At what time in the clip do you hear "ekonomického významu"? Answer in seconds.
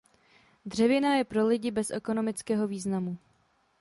1.91-3.17